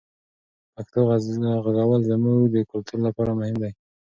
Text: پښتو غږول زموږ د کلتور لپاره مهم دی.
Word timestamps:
پښتو 0.73 0.99
غږول 1.77 2.01
زموږ 2.11 2.41
د 2.53 2.55
کلتور 2.71 2.99
لپاره 3.07 3.31
مهم 3.39 3.55
دی. 3.61 3.71